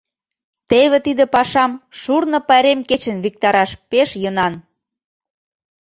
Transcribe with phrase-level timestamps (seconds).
[0.69, 4.53] Теве тиде пашам шурно пайрем кечын виктараш пеш йӧнан.